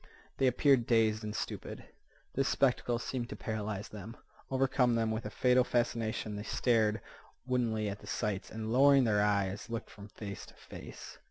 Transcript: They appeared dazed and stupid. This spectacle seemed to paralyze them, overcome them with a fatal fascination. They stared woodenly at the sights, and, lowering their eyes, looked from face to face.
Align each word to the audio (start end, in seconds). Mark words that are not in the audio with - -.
They 0.37 0.47
appeared 0.47 0.87
dazed 0.87 1.23
and 1.23 1.35
stupid. 1.35 1.85
This 2.33 2.47
spectacle 2.47 2.97
seemed 2.97 3.29
to 3.29 3.35
paralyze 3.35 3.89
them, 3.89 4.17
overcome 4.49 4.95
them 4.95 5.11
with 5.11 5.27
a 5.27 5.29
fatal 5.29 5.63
fascination. 5.63 6.35
They 6.35 6.41
stared 6.41 7.01
woodenly 7.45 7.87
at 7.87 7.99
the 7.99 8.07
sights, 8.07 8.49
and, 8.49 8.73
lowering 8.73 9.03
their 9.03 9.21
eyes, 9.21 9.69
looked 9.69 9.91
from 9.91 10.07
face 10.07 10.47
to 10.47 10.55
face. 10.55 11.19